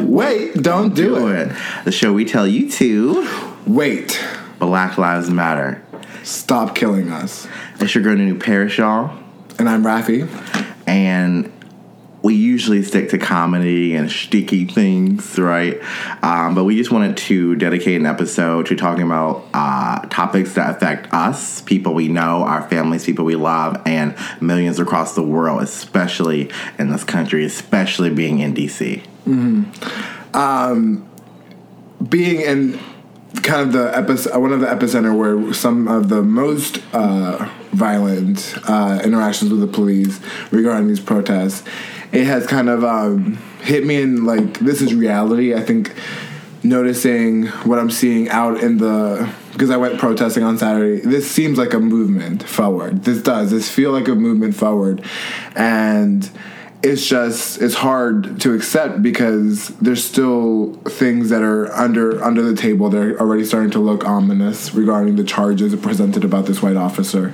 [0.00, 1.52] Wait, don't do it.
[1.84, 3.28] the show we tell you to
[3.66, 4.22] Wait,
[4.58, 5.82] Black Lives Matter.
[6.22, 7.46] stop killing us.
[7.80, 9.16] It's your girl, New Parish, y'all,
[9.58, 10.28] And I'm Rafi.
[10.86, 11.50] and
[12.22, 15.80] we usually stick to comedy and sticky things, right?
[16.22, 20.76] Um, but we just wanted to dedicate an episode to talking about uh, topics that
[20.76, 25.62] affect us, people we know, our families, people we love, and millions across the world,
[25.62, 29.04] especially in this country, especially being in DC.
[32.08, 32.80] Being in
[33.42, 39.00] kind of the one of the epicenter where some of the most uh, violent uh,
[39.02, 41.64] interactions with the police regarding these protests,
[42.12, 45.54] it has kind of um, hit me in like this is reality.
[45.54, 45.94] I think
[46.64, 51.00] noticing what I'm seeing out in the because I went protesting on Saturday.
[51.00, 53.04] This seems like a movement forward.
[53.04, 53.50] This does.
[53.50, 55.04] This feel like a movement forward,
[55.56, 56.28] and
[56.82, 62.56] it's just it's hard to accept because there's still things that are under under the
[62.56, 66.76] table that are already starting to look ominous regarding the charges presented about this white
[66.76, 67.32] officer.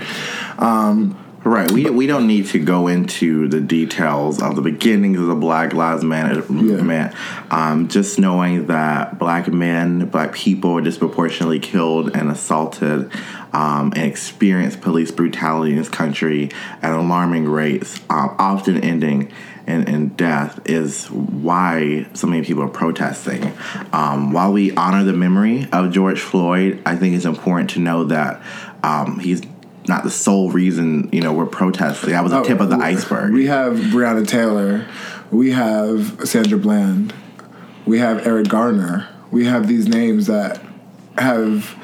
[0.58, 1.16] Um,
[1.48, 1.70] Right.
[1.70, 5.72] We, we don't need to go into the details of the beginnings of the Black
[5.72, 7.14] Lives Matter movement.
[7.50, 13.10] Um, just knowing that black men, black people are disproportionately killed and assaulted
[13.54, 16.50] um, and experience police brutality in this country
[16.82, 19.32] at alarming rates, um, often ending
[19.66, 23.54] in, in death, is why so many people are protesting.
[23.94, 28.04] Um, while we honor the memory of George Floyd, I think it's important to know
[28.04, 28.42] that
[28.82, 29.40] um, he's
[29.88, 32.10] not the sole reason you know we're protesting.
[32.10, 33.32] That was the oh, tip of the iceberg.
[33.32, 34.86] We have Breonna Taylor,
[35.30, 37.14] we have Sandra Bland,
[37.86, 39.08] we have Eric Garner.
[39.30, 40.60] We have these names that
[41.18, 41.76] have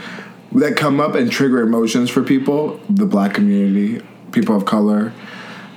[0.52, 5.12] that come up and trigger emotions for people, the black community, people of color.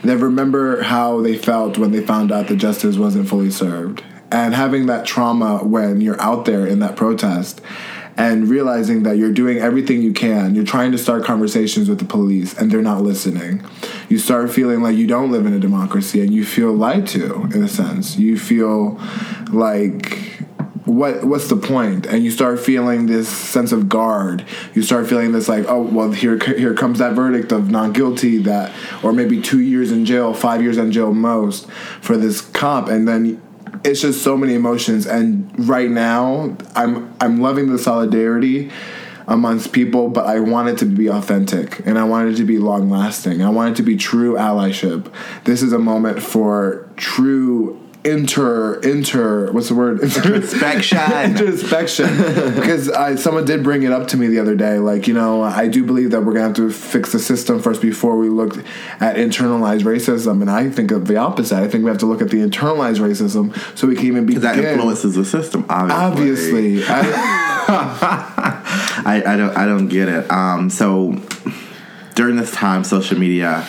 [0.04, 4.04] They remember how they felt when they found out that justice wasn't fully served.
[4.32, 7.62] And having that trauma when you're out there in that protest
[8.18, 10.56] and realizing that you're doing everything you can.
[10.56, 13.64] You're trying to start conversations with the police and they're not listening.
[14.10, 17.44] You start feeling like you don't live in a democracy and you feel lied to
[17.54, 18.18] in a sense.
[18.18, 19.00] You feel
[19.52, 20.38] like
[20.86, 22.06] what what's the point?
[22.08, 26.12] and you start feeling this sense of guard you start feeling this like oh well
[26.12, 28.74] here here comes that verdict of not guilty that
[29.04, 31.70] or maybe 2 years in jail 5 years in jail most
[32.02, 33.42] for this cop and then
[33.88, 38.70] it's just so many emotions and right now i'm i'm loving the solidarity
[39.28, 42.58] amongst people but i want it to be authentic and i want it to be
[42.58, 45.12] long lasting i want it to be true allyship.
[45.46, 51.00] This is a moment for true inter inter what's the word Introspection.
[51.24, 52.08] introspection
[52.56, 55.42] because I, someone did bring it up to me the other day like you know
[55.44, 58.58] i do believe that we're gonna have to fix the system first before we look
[59.00, 62.22] at internalized racism and i think of the opposite i think we have to look
[62.22, 66.84] at the internalized racism so we can even begin that influences the system, obviously.
[66.84, 66.84] obviously
[67.70, 68.54] I,
[69.06, 70.32] I, I don't I don't get it.
[70.32, 71.20] Um, so
[72.16, 73.62] during this time, social media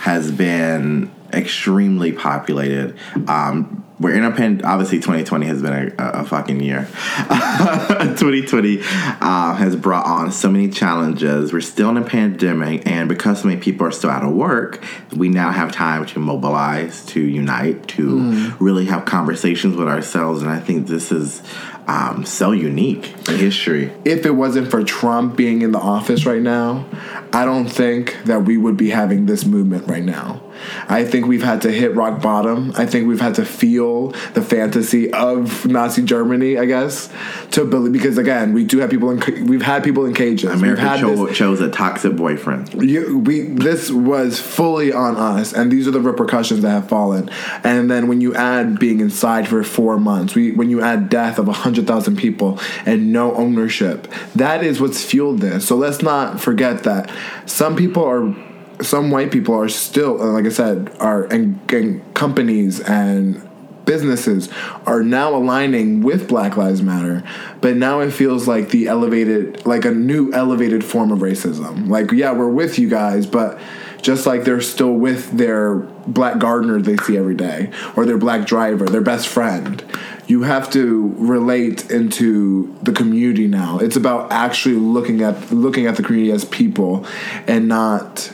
[0.00, 2.96] has been extremely populated.
[3.28, 4.60] Um, we're in a pen.
[4.64, 6.88] Obviously, 2020 has been a, a, fucking year.
[7.28, 11.52] 2020 uh, has brought on so many challenges.
[11.52, 14.82] We're still in a pandemic, and because so many people are still out of work,
[15.14, 20.42] we now have time to mobilize, to unite, to really have conversations with ourselves.
[20.42, 21.42] And I think this is
[21.86, 23.92] um, so unique in history.
[24.04, 26.86] if it wasn't for Trump being in the office right now,
[27.32, 30.42] I don't think that we would be having this movement right now.
[30.88, 32.72] I think we've had to hit rock bottom.
[32.76, 37.12] I think we've had to feel the fantasy of Nazi Germany, I guess,
[37.52, 40.50] to believe because again, we do have people in we've had people in cages.
[40.50, 42.72] we've America cho- chose a toxic boyfriend.
[42.82, 47.30] you, we this was fully on us, and these are the repercussions that have fallen.
[47.62, 51.38] And then when you add being inside for four months, we when you add death
[51.38, 55.66] of hundred thousand people and no ownership, that is what's fueled this.
[55.66, 57.10] So let's not forget that
[57.46, 58.34] some people are.
[58.82, 63.48] Some white people are still, uh, like I said, are and, and companies and
[63.84, 64.48] businesses
[64.86, 67.22] are now aligning with Black Lives Matter,
[67.60, 71.88] but now it feels like the elevated, like a new elevated form of racism.
[71.88, 73.58] Like, yeah, we're with you guys, but
[74.02, 78.46] just like they're still with their black gardener they see every day, or their black
[78.46, 79.82] driver, their best friend.
[80.26, 83.78] You have to relate into the community now.
[83.78, 87.06] It's about actually looking at looking at the community as people,
[87.46, 88.33] and not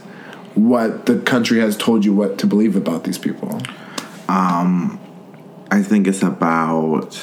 [0.69, 3.61] what the country has told you what to believe about these people.
[5.73, 7.21] I think it's about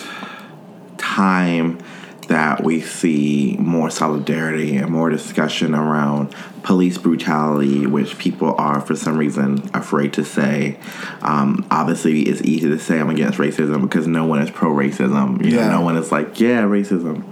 [0.97, 1.79] time
[2.27, 8.95] that we see more solidarity and more discussion around police brutality, which people are for
[8.95, 10.77] some reason afraid to say.
[11.21, 15.43] Um, obviously, it's easy to say I'm against racism because no one is pro racism.
[15.45, 15.67] You Yeah.
[15.67, 17.23] know, no one is like, yeah, racism.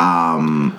[0.00, 0.78] Um,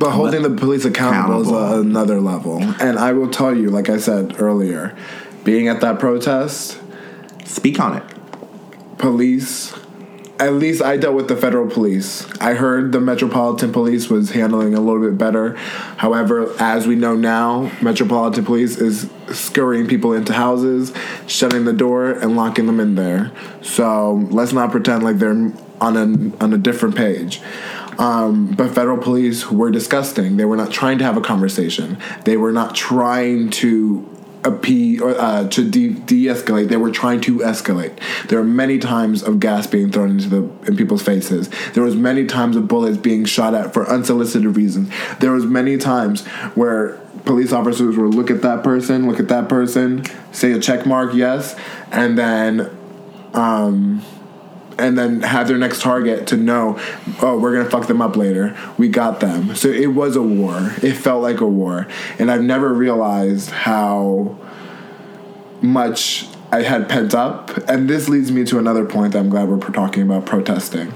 [0.00, 1.76] But holding the police accountable, is Accountable.
[1.76, 2.62] a, another level.
[2.80, 4.96] And I will tell you, like I said earlier,
[5.44, 6.80] being at that protest,
[7.44, 8.04] speak on it.
[8.98, 9.74] police
[10.40, 12.26] at least I dealt with the federal police.
[12.40, 15.54] I heard the Metropolitan Police was handling a little bit better.
[15.98, 20.94] However, as we know now, Metropolitan Police is scurrying people into houses,
[21.26, 23.32] shutting the door, and locking them in there.
[23.60, 27.42] So let's not pretend like they're on a on a different page.
[28.00, 30.38] Um, but federal police were disgusting.
[30.38, 31.98] They were not trying to have a conversation.
[32.24, 34.08] They were not trying to
[34.42, 36.68] appease or uh, to de- de-escalate.
[36.68, 37.98] They were trying to escalate.
[38.28, 41.50] There were many times of gas being thrown into the in people's faces.
[41.74, 44.90] There was many times of bullets being shot at for unsolicited reasons.
[45.18, 46.96] There was many times where
[47.26, 51.12] police officers would look at that person, look at that person, say a check mark,
[51.12, 51.54] yes,
[51.92, 52.70] and then
[54.80, 56.80] and then have their next target to know,
[57.22, 58.56] oh, we're gonna fuck them up later.
[58.78, 59.54] We got them.
[59.54, 60.74] So it was a war.
[60.82, 61.86] It felt like a war,
[62.18, 64.38] and I've never realized how
[65.62, 67.56] much I had pent up.
[67.68, 70.92] And this leads me to another point that I'm glad we're talking about protesting.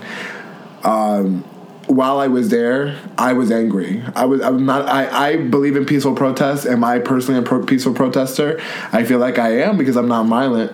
[0.82, 1.44] Um,
[1.86, 4.02] while I was there, I was angry.
[4.14, 4.40] I was.
[4.40, 4.88] I'm not.
[4.88, 6.66] I, I believe in peaceful protest.
[6.66, 8.60] Am I personally a pro- peaceful protester?
[8.92, 10.72] I feel like I am because I'm not violent.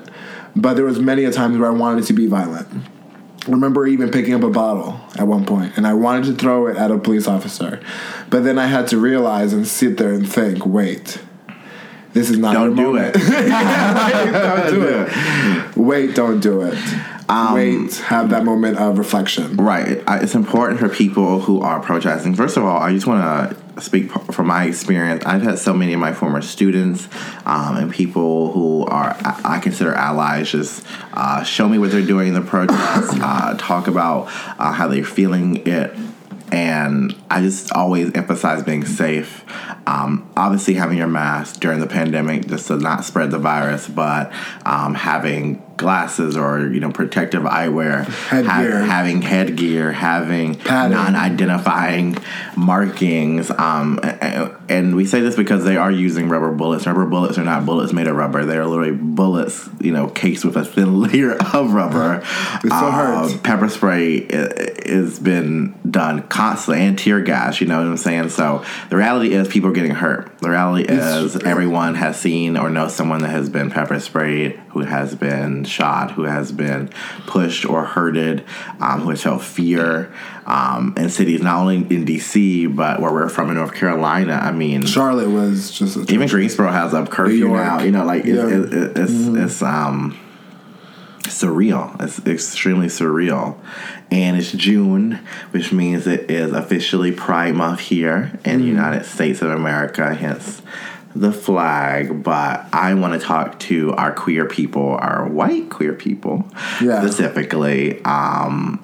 [0.57, 2.69] But there was many a times where I wanted to be violent.
[3.51, 6.77] Remember even picking up a bottle at one point, and I wanted to throw it
[6.77, 7.81] at a police officer,
[8.29, 11.21] but then I had to realize and sit there and think, wait,
[12.13, 13.17] this is not Don't do moment.
[13.17, 13.21] it.
[14.33, 15.77] don't do it.
[15.77, 16.79] Wait, don't do it.
[17.31, 19.57] Um, Wait, have that moment of reflection.
[19.57, 20.03] Right.
[20.09, 22.35] It's important for people who are protesting.
[22.35, 25.25] First of all, I just want to speak from my experience.
[25.25, 27.09] I've had so many of my former students
[27.47, 32.29] um, and people who are I consider allies just uh, show me what they're doing
[32.29, 34.27] in the protest, uh, talk about
[34.59, 35.97] uh, how they're feeling it.
[36.51, 39.45] And I just always emphasize being safe.
[39.87, 44.33] Um, obviously, having your mask during the pandemic just to not spread the virus, but
[44.65, 48.83] um, having glasses or you know protective eyewear, Headgear.
[48.83, 50.97] having headgear, having Padding.
[50.97, 52.19] non-identifying
[52.57, 56.87] markings, um, and, and we say this because they are using rubber bullets.
[56.87, 60.45] Rubber bullets are not bullets made of rubber; they are literally bullets, you know, cased
[60.45, 62.23] with a thin layer of rubber.
[62.63, 63.37] It still hurts.
[63.39, 67.61] Pepper spray has been done constantly, and tear gas.
[67.61, 68.29] You know what I'm saying?
[68.29, 70.30] So the reality is, people are getting hurt.
[70.41, 74.59] The reality It's- is, everyone has seen or knows someone that has been pepper sprayed,
[74.71, 76.89] who has been shot, who has been
[77.27, 78.43] pushed or hurted,
[78.81, 80.09] um, who has felt fear.
[80.47, 82.67] Um, in cities not only in D.C.
[82.67, 84.41] but where we're from in North Carolina.
[84.43, 87.81] I mean, Charlotte was just a even Greensboro has a curfew now.
[87.81, 88.47] You know, like it, Yeah.
[88.49, 90.17] it, it, it's it's um
[91.25, 92.01] surreal.
[92.03, 93.57] It's extremely surreal,
[94.11, 99.43] and it's June, which means it is officially Pride Month here in the United States
[99.43, 100.15] of America.
[100.15, 100.63] Hence.
[101.13, 106.47] The flag, but I want to talk to our queer people, our white queer people,
[106.81, 107.01] Yeah.
[107.01, 108.01] specifically.
[108.05, 108.79] Um,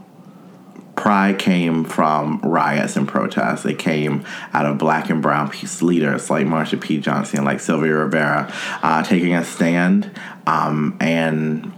[0.97, 3.65] Pride came from riots and protests.
[3.65, 6.99] It came out of black and brown peace leaders like Marsha P.
[6.99, 8.53] Johnson, like Sylvia Rivera,
[8.83, 10.11] uh, taking a stand
[10.49, 11.71] um, and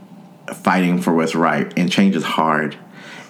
[0.55, 1.73] fighting for what's right.
[1.77, 2.77] And change is hard.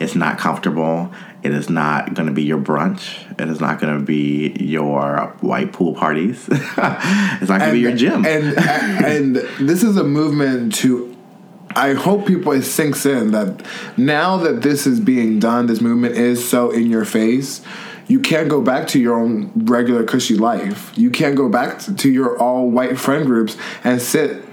[0.01, 1.13] It's not comfortable.
[1.43, 3.31] It is not going to be your brunch.
[3.41, 6.49] It is not going to be your white pool parties.
[6.51, 8.25] it's not going to be your gym.
[8.27, 11.17] And and this is a movement to.
[11.77, 13.65] I hope people it sinks in that
[13.97, 17.63] now that this is being done, this movement is so in your face.
[18.09, 20.97] You can't go back to your own regular cushy life.
[20.97, 24.48] You can't go back to, to your all white friend groups and sit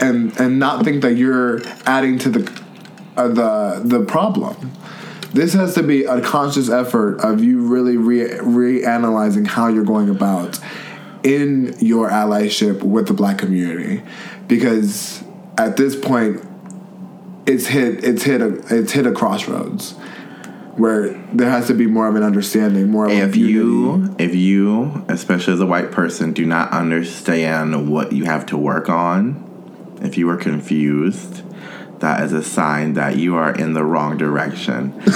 [0.00, 2.62] and and not think that you're adding to the
[3.16, 4.72] uh, the the problem.
[5.32, 10.08] This has to be a conscious effort of you really re- reanalyzing how you're going
[10.08, 10.58] about
[11.22, 14.02] in your allyship with the black community,
[14.48, 15.22] because
[15.58, 16.42] at this point,
[17.46, 19.94] it's hit it's hit a it's hit a crossroads
[20.76, 23.52] where there has to be more of an understanding, more of a if unity.
[23.52, 28.56] you if you especially as a white person do not understand what you have to
[28.58, 29.45] work on
[30.02, 31.42] if you are confused
[32.00, 35.02] that is a sign that you are in the wrong direction.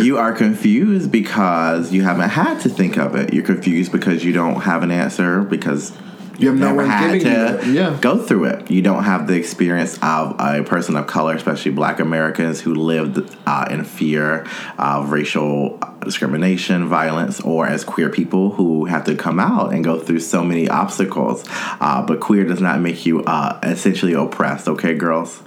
[0.00, 3.32] You are confused because you haven't had to think of it.
[3.32, 5.92] You're confused because you don't have an answer because
[6.38, 7.66] You have no never one had giving you to it.
[7.66, 7.98] Yeah.
[8.00, 8.70] go through it.
[8.70, 13.36] You don't have the experience of a person of color, especially Black Americans who lived
[13.46, 14.46] uh, in fear
[14.78, 19.98] of racial discrimination, violence, or as queer people who have to come out and go
[19.98, 21.44] through so many obstacles.
[21.80, 24.68] Uh, but queer does not make you uh, essentially oppressed.
[24.68, 25.42] Okay, girls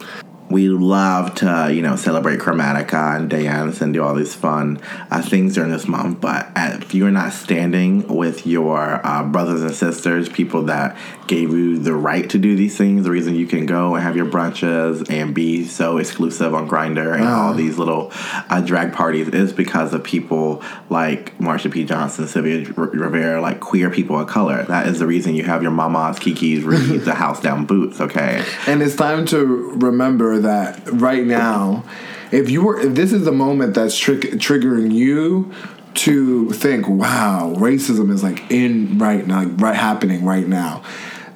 [0.49, 4.79] we love to you know celebrate chromatica and dance and do all these fun
[5.11, 6.21] uh, things during this month.
[6.21, 11.77] But if you're not standing with your uh, brothers and sisters people that gave you
[11.77, 15.09] the right to do these things the reason you can go and have your brunches
[15.09, 19.93] and be so exclusive on Grindr and all these little uh, drag parties is because
[19.93, 21.83] of people like marsha p.
[21.83, 24.63] Johnson sylvia R- rivera like queer people of color.
[24.63, 28.43] That is the reason you have your mamas kiki's read the house down boots okay?
[28.65, 31.83] And it's time to remember that right now,
[32.31, 35.51] if you were, if this is the moment that's trick, triggering you
[35.95, 40.83] to think, "Wow, racism is like in right now, like right happening right now,"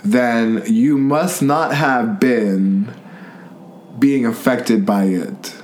[0.03, 2.93] then you must not have been
[3.99, 5.55] being affected by it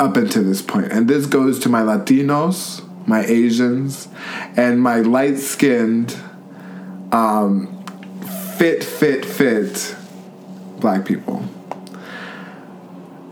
[0.00, 0.90] up until this point.
[0.90, 4.08] And this goes to my Latinos, my Asians,
[4.56, 6.16] and my light skinned,
[7.12, 7.84] um,
[8.58, 9.94] fit, fit, fit
[10.78, 11.44] black people.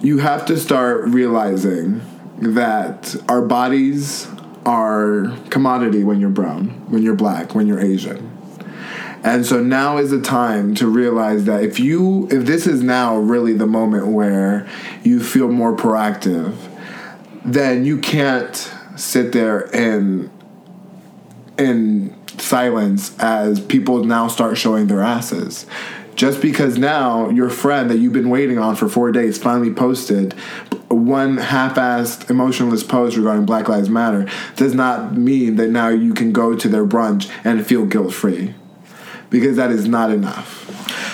[0.01, 2.03] You have to start realizing
[2.39, 4.29] that our bodies
[4.65, 8.31] are commodity when you're brown, when you're black, when you're Asian.
[9.25, 13.17] And so now is the time to realize that if you if this is now
[13.17, 14.69] really the moment where
[15.05, 16.55] you feel more proactive,
[17.45, 18.57] then you can't
[18.97, 20.31] sit there and
[21.59, 25.67] in silence as people now start showing their asses.
[26.15, 30.35] Just because now your friend that you've been waiting on for four days finally posted
[30.89, 36.33] one half-assed emotionless post regarding Black Lives Matter does not mean that now you can
[36.33, 38.55] go to their brunch and feel guilt-free.
[39.33, 40.63] Because that is not enough.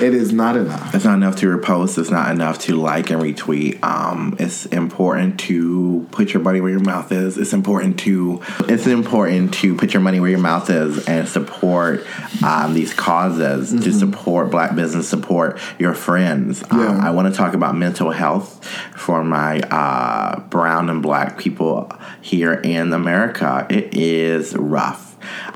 [0.00, 0.94] It is not enough.
[0.94, 1.98] It's not enough to repost.
[1.98, 3.82] It's not enough to like and retweet.
[3.82, 7.36] Um, it's important to put your money where your mouth is.
[7.36, 12.06] It's important to it's important to put your money where your mouth is and support
[12.44, 13.70] um, these causes.
[13.82, 16.62] To support Black business, support your friends.
[16.70, 18.64] Um, I want to talk about mental health
[18.96, 23.66] for my uh, brown and Black people here in America.
[23.68, 25.07] It is rough.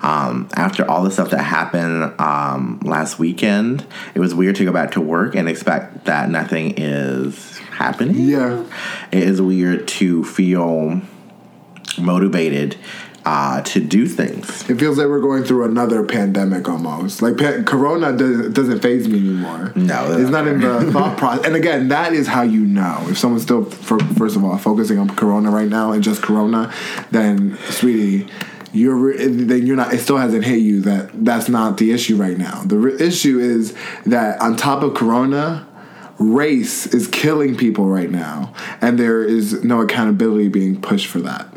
[0.02, 4.72] Um, after all the stuff that happened um, last weekend, it was weird to go
[4.72, 8.16] back to work and expect that nothing is happening.
[8.16, 8.64] Yeah.
[9.12, 11.00] It is weird to feel
[11.98, 12.76] motivated
[13.24, 14.68] uh, to do things.
[14.68, 17.22] It feels like we're going through another pandemic almost.
[17.22, 19.72] Like pa- Corona doesn't, doesn't phase me anymore.
[19.76, 21.46] No, it's not in the thought process.
[21.46, 24.98] And again, that is how you know if someone's still, for, first of all, focusing
[24.98, 26.72] on Corona right now and just Corona,
[27.12, 28.28] then sweetie,
[28.72, 29.92] you're then you're not.
[29.92, 32.62] It still hasn't hit you that that's not the issue right now.
[32.64, 33.74] The re- issue is
[34.06, 35.68] that on top of Corona.
[36.18, 41.48] Race is killing people right now, and there is no accountability being pushed for that.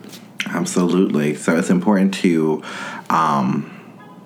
[0.48, 1.36] Absolutely.
[1.36, 2.64] So it's important to
[3.10, 3.72] um,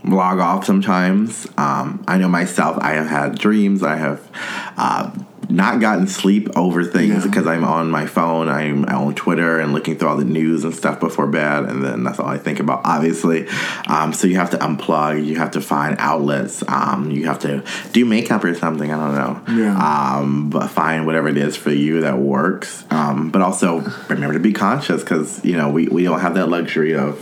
[0.05, 1.47] log off sometimes.
[1.57, 3.83] Um, I know myself, I have had dreams.
[3.83, 4.31] I have
[4.77, 5.11] uh,
[5.49, 7.29] not gotten sleep over things Yeah.
[7.29, 8.47] because I'm on my phone.
[8.49, 11.63] I'm on Twitter and looking through all the news and stuff before bed.
[11.65, 13.47] And then that's all I think about, obviously.
[13.87, 15.25] Um, so you have to unplug.
[15.25, 16.63] You have to find outlets.
[16.67, 17.63] Um, you have to
[17.93, 18.91] do makeup or something.
[18.91, 19.63] I don't know.
[19.63, 20.17] Yeah.
[20.19, 22.85] Um, but find whatever it is for you that works.
[22.91, 26.47] Um, but also remember to be conscious because, you know, we, we don't have that
[26.49, 27.19] luxury of,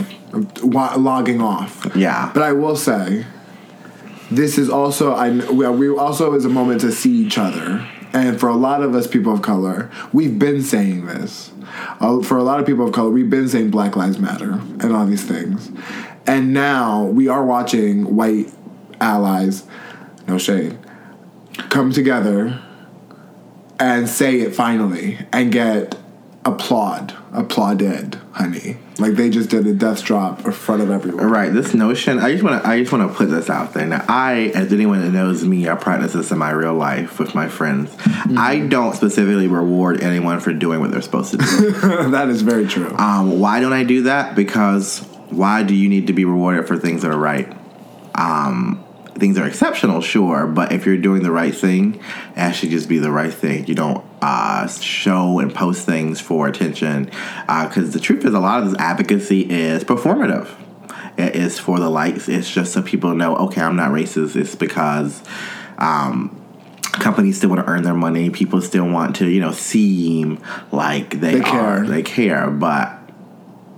[0.64, 1.88] logging off.
[1.96, 2.30] yeah.
[2.34, 3.26] But I will say,
[4.30, 8.50] this is also I we also is a moment to see each other, and for
[8.50, 11.52] a lot of us people of color, we've been saying this.
[12.00, 14.94] Uh, for a lot of people of color, we've been saying Black Lives Matter and
[14.94, 15.72] all these things,
[16.26, 18.52] and now we are watching white
[19.00, 19.66] allies,
[20.28, 20.78] no shade,
[21.70, 22.62] come together
[23.80, 25.96] and say it finally and get
[26.48, 28.78] applaud applauded, honey.
[28.98, 31.26] Like they just did a death drop in front of everyone.
[31.26, 31.54] Right.
[31.54, 33.86] This notion, I just want to, I just want to put this out there.
[33.86, 37.36] Now, I, as anyone that knows me, I practice this in my real life with
[37.36, 37.96] my friends.
[38.36, 41.72] I don't specifically reward anyone for doing what they're supposed to do.
[42.12, 42.96] that is very true.
[42.98, 44.36] um, why don't I do that?
[44.36, 47.56] Because why do you need to be rewarded for things that are right?
[48.16, 48.84] Um,
[49.16, 52.02] things are exceptional, sure, but if you're doing the right thing,
[52.36, 53.68] it should just be the right thing.
[53.68, 57.06] You don't uh, show and post things for attention.
[57.46, 60.50] Because the truth is, a lot of this advocacy is performative.
[61.18, 62.28] It is for the likes.
[62.30, 64.36] It's just so people know, okay, I'm not racist.
[64.36, 65.24] It's because
[65.78, 66.40] um,
[66.94, 68.30] companies still want to earn their money.
[68.30, 71.44] People still want to, you know, seem like they, They are.
[71.44, 71.88] care.
[71.88, 72.94] They care, but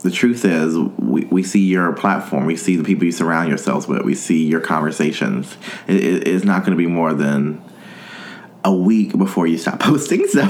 [0.02, 3.88] the truth is, we, we see your platform, we see the people you surround yourselves
[3.88, 5.58] with, we see your conversations.
[5.88, 7.62] It, it, it's not going to be more than
[8.70, 10.28] a week before you stop posting.
[10.28, 10.44] So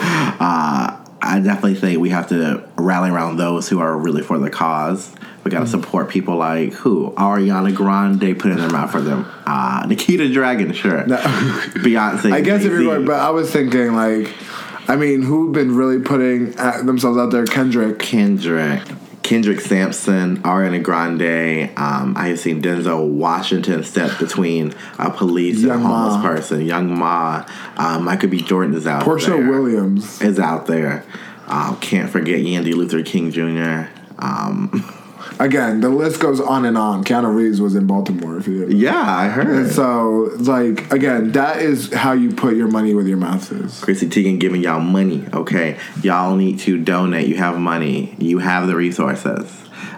[0.00, 4.50] uh, I definitely think we have to rally around those who are really for the
[4.50, 5.14] cause.
[5.44, 9.30] We got to support people like who Ariana Grande putting their mouth for them.
[9.44, 11.02] Uh, Nikita Dragun, sure.
[11.02, 12.32] Beyonce.
[12.32, 12.82] I guess if Jay-Z.
[12.82, 14.32] you're going, but I was thinking like,
[14.88, 17.44] I mean, who've been really putting themselves out there?
[17.44, 17.98] Kendrick.
[17.98, 18.82] Kendrick.
[19.24, 21.70] Kendrick Sampson, Ariana Grande.
[21.78, 26.22] Um, I have seen Denzel Washington step between a police and a homeless Ma.
[26.22, 26.60] person.
[26.60, 27.46] Young Ma.
[27.78, 28.42] Um, Michael B.
[28.42, 29.50] Jordan is out Porsha there.
[29.50, 30.20] Williams.
[30.20, 31.04] is out there.
[31.46, 33.88] Um, can't forget Yandy Luther King Jr.
[34.18, 34.84] Um,
[35.40, 37.04] Again, the list goes on and on.
[37.04, 38.38] Keanu Reeves was in Baltimore.
[38.38, 38.76] If you didn't.
[38.78, 39.70] yeah, I And heard.
[39.72, 43.80] so, like, again, that is how you put your money where your mouth is.
[43.82, 45.26] Chrissy Teigen giving y'all money.
[45.32, 47.26] Okay, y'all need to donate.
[47.28, 48.14] You have money.
[48.18, 49.50] You have the resources.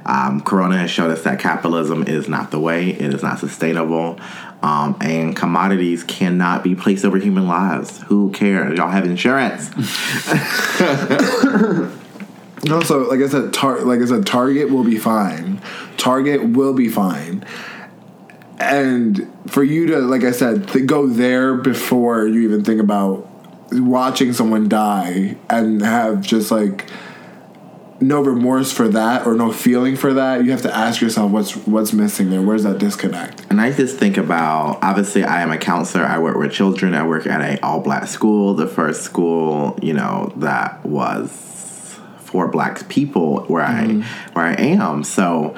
[0.06, 2.90] Um, Corona has showed us that capitalism is not the way.
[2.90, 4.18] It is not sustainable.
[4.62, 8.00] Um, and commodities cannot be placed over human lives.
[8.04, 8.78] Who cares?
[8.78, 9.68] Y'all have insurance.
[12.70, 15.60] Also, like I said, tar- like I said, Target will be fine.
[15.96, 17.44] Target will be fine.
[18.58, 23.28] And for you to, like I said, to go there before you even think about
[23.72, 26.88] watching someone die and have just like
[28.00, 31.56] no remorse for that or no feeling for that, you have to ask yourself what's
[31.66, 32.42] what's missing there.
[32.42, 33.46] Where's that disconnect?
[33.50, 36.04] And I just think about obviously I am a counselor.
[36.04, 36.94] I work with children.
[36.94, 41.30] I work at a all black school, the first school you know that was
[42.36, 44.32] for black people where I mm-hmm.
[44.34, 45.04] where I am.
[45.04, 45.56] So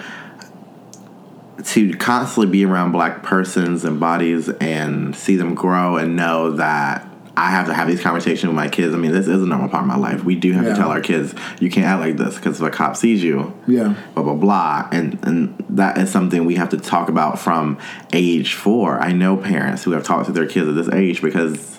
[1.64, 7.04] to constantly be around black persons and bodies and see them grow and know that
[7.36, 8.94] I have to have these conversations with my kids.
[8.94, 10.22] I mean, this is a normal part of my life.
[10.22, 10.70] We do have Yeah.
[10.70, 13.52] to tell our kids, you can't act like this because if a cop sees you,
[13.66, 13.94] Yeah.
[14.14, 17.76] blah blah blah and and that is something we have to talk about from
[18.12, 21.78] age four i know parents who have talked to their kids at this age because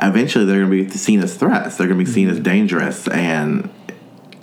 [0.00, 2.36] eventually they're going to be seen as threats they're going to be seen mm-hmm.
[2.36, 3.68] as dangerous and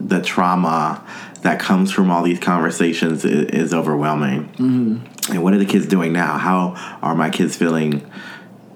[0.08, 1.06] the trauma
[1.42, 5.32] that comes from all these conversations is, is overwhelming mm-hmm.
[5.32, 8.10] and what are the kids doing now how are my kids feeling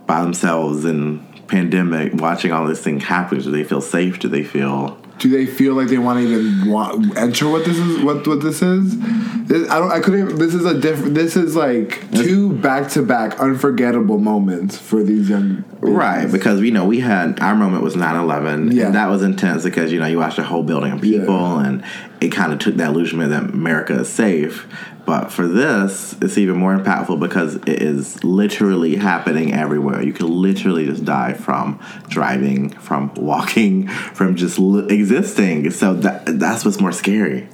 [0.05, 4.43] by themselves in pandemic watching all this thing happen do they feel safe do they
[4.43, 8.03] feel Do they feel like they want to even want, enter what this is?
[8.03, 8.99] What what this is?
[9.47, 9.91] This, I don't.
[9.91, 10.35] I couldn't.
[10.35, 11.15] This is a different.
[11.15, 15.63] This is like two back to back unforgettable moments for these young.
[15.91, 18.87] Right, because you know we had our moment was 9-11 Yeah.
[18.87, 21.65] and that was intense because you know you watched a whole building of people Yeah.
[21.67, 21.83] and
[22.21, 24.67] it kind of took that illusion that America is safe.
[25.05, 30.01] But for this, it's even more impactful because it is literally happening everywhere.
[30.01, 35.69] You could literally just die from driving, from walking, from just li- existing.
[35.69, 37.47] So that that's what's more scary.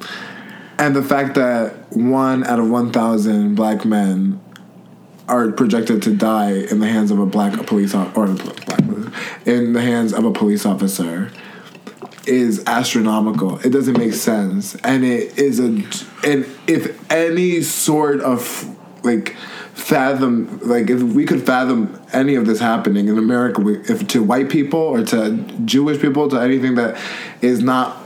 [0.78, 4.40] And the fact that one out of one thousand black men
[5.32, 8.82] are projected to die in the hands of a black police or black
[9.46, 11.32] in the hands of a police officer
[12.28, 13.58] is astronomical.
[13.60, 15.68] It doesn't make sense, and it is a
[16.28, 19.38] and if any sort of like
[19.74, 24.50] fathom like if we could fathom any of this happening in America, if to white
[24.50, 27.02] people or to Jewish people to anything that
[27.42, 27.98] is not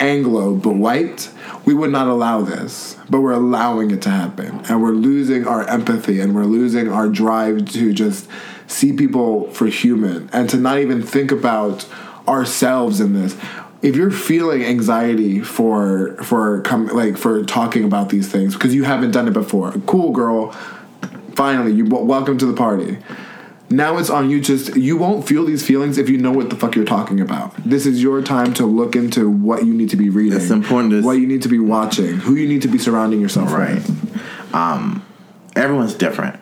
[0.00, 1.30] Anglo but white,
[1.64, 2.96] we would not allow this.
[3.08, 4.62] But we're allowing it to happen.
[4.68, 8.28] And we're losing our empathy and we're losing our drive to just
[8.66, 11.86] see people for human and to not even think about
[12.28, 13.36] ourselves in this.
[13.82, 18.84] If you're feeling anxiety for for com- like for talking about these things because you
[18.84, 20.52] haven't done it before, cool girl,
[21.34, 22.98] finally you welcome to the party.
[23.72, 24.40] Now it's on you.
[24.40, 27.54] Just you won't feel these feelings if you know what the fuck you're talking about.
[27.58, 30.36] This is your time to look into what you need to be reading.
[30.40, 33.20] It's important to- what you need to be watching, who you need to be surrounding
[33.20, 33.74] yourself Right.
[33.76, 34.20] with.
[34.52, 35.02] Um,
[35.54, 36.36] everyone's different.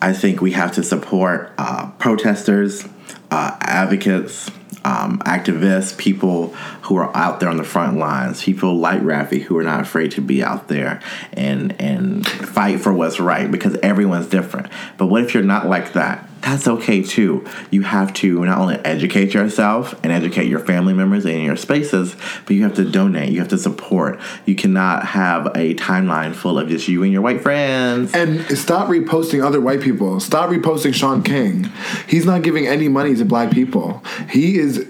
[0.00, 2.84] I think we have to support uh, protesters,
[3.30, 4.50] uh, advocates,
[4.84, 9.56] um, activists, people who are out there on the front lines, people like Rafi who
[9.56, 10.98] are not afraid to be out there
[11.32, 14.66] and and fight for what's right because everyone's different.
[14.98, 16.28] But what if you're not like that?
[16.42, 17.46] That's okay too.
[17.70, 22.16] You have to not only educate yourself and educate your family members in your spaces,
[22.46, 23.30] but you have to donate.
[23.30, 24.18] You have to support.
[24.44, 28.12] You cannot have a timeline full of just you and your white friends.
[28.12, 30.18] And stop reposting other white people.
[30.18, 31.70] Stop reposting Shaun King.
[32.08, 34.02] He's not giving any money to black people.
[34.28, 34.88] He is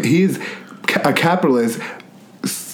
[0.00, 0.38] he is
[1.04, 1.80] a capitalist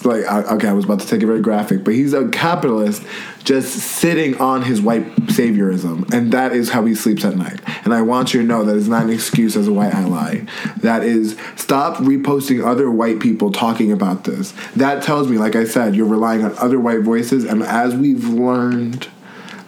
[0.04, 3.02] Like, okay, I was about to take it very graphic, but he's a capitalist
[3.42, 7.60] just sitting on his white saviorism, and that is how he sleeps at night.
[7.84, 10.40] And I want you to know that is not an excuse as a white ally.
[10.78, 14.52] That is stop reposting other white people talking about this.
[14.76, 18.28] That tells me, like I said, you're relying on other white voices, and as we've
[18.28, 19.08] learned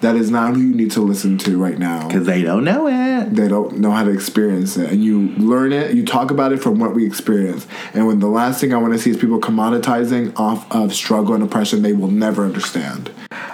[0.07, 2.07] that is not who you need to listen to right now.
[2.07, 3.35] Because they don't know it.
[3.35, 4.93] They don't know how to experience it.
[4.93, 7.67] And you learn it, you talk about it from what we experience.
[7.93, 11.35] And when the last thing I want to see is people commoditizing off of struggle
[11.35, 13.11] and oppression they will never understand.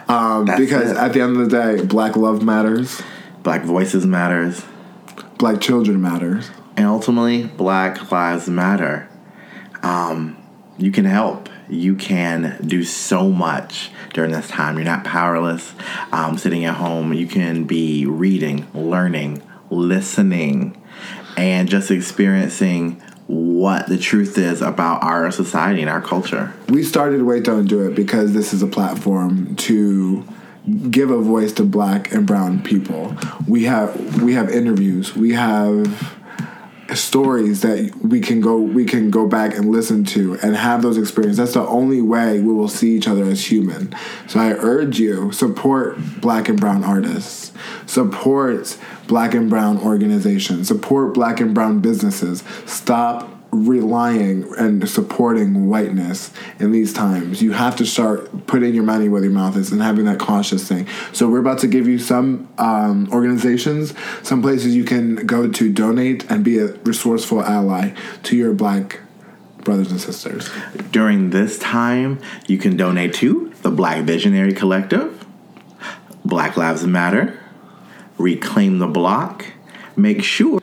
[0.09, 0.99] Um, because it.
[0.99, 3.01] at the end of the day, black love matters.
[3.43, 4.63] Black voices matters.
[5.39, 6.51] Black children matters.
[6.77, 9.09] And ultimately, black lives matter.
[9.83, 10.37] Um,
[10.77, 14.77] you can help you can do so much during this time.
[14.77, 15.75] You're not powerless
[16.13, 17.13] um, sitting at home.
[17.13, 20.81] You can be reading, learning, listening,
[21.37, 26.53] and just experiencing what the truth is about our society and our culture.
[26.69, 30.27] We started Wait Don't Do It because this is a platform to
[30.91, 33.17] give a voice to black and brown people.
[33.49, 35.17] We have we have interviews.
[35.17, 36.22] We have
[36.95, 40.99] stories that we can go we can go back and listen to and have those
[40.99, 41.39] experiences.
[41.39, 43.95] That's the only way we will see each other as human.
[44.29, 47.53] So i urge you support black and brown artists.
[47.87, 48.77] Support
[49.07, 50.69] black and brown organizations.
[50.69, 52.43] Support black and brown businesses.
[52.67, 57.43] Stop relying and supporting whiteness in these times.
[57.43, 60.67] You have to start putting your money where your mouth is and having that conscious
[60.67, 60.89] thing.
[61.13, 65.73] So we're about to give you some um, organizations, some places you can go to
[65.73, 69.01] donate and be a resourceful ally to your black
[69.59, 70.51] brothers and sisters.
[70.91, 75.25] During this time, you can donate to the Black Visionary Collective,
[76.25, 77.39] Black Lives Matter,
[78.19, 79.47] Reclaim the Block.
[79.95, 80.62] Make sure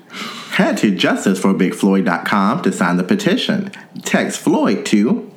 [0.59, 3.71] Head to justiceforbigfloyd.com to sign the petition.
[4.03, 5.31] Text Floyd to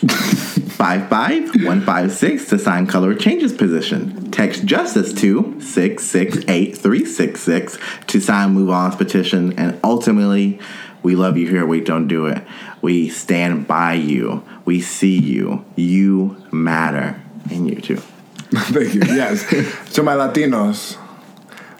[0.00, 4.28] 55156 to sign color changes position.
[4.32, 9.56] Text justice to 668366 to sign MoveOn's petition.
[9.56, 10.58] And ultimately,
[11.04, 11.64] we love you here.
[11.64, 12.42] We don't do it.
[12.82, 14.42] We stand by you.
[14.64, 15.64] We see you.
[15.76, 17.22] You matter.
[17.52, 17.98] And you too.
[18.50, 19.02] Thank you.
[19.14, 19.48] Yes.
[19.92, 20.96] to my Latinos,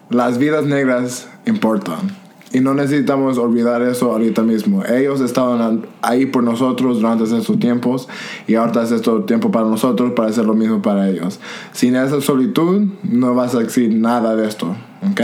[0.09, 2.20] las vidas negras importan.
[2.53, 4.85] Y no necesitamos olvidar eso ahorita mismo.
[4.85, 8.09] Ellos estaban ahí por nosotros durante estos tiempos
[8.47, 11.39] y ahora es este tiempo para nosotros para hacer lo mismo para ellos.
[11.73, 14.75] Sin esa solitud no vas a decir nada de esto,
[15.11, 15.21] ¿ok?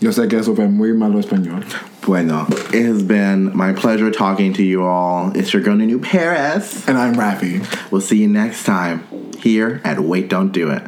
[0.00, 1.64] Yo sé que eso fue muy malo español.
[2.06, 5.32] Bueno, it has been my pleasure talking to you all.
[5.34, 6.86] It's your girl New Paris.
[6.86, 7.62] And I'm Rafi.
[7.90, 9.04] We'll see you next time
[9.38, 10.82] here at Wait Don't Do It.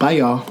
[0.00, 0.44] Bye, y'all.